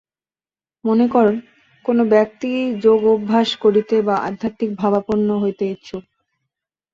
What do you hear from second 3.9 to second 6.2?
বা আধ্যাত্মিকভাবাপন্ন হইতে ইচ্ছুক।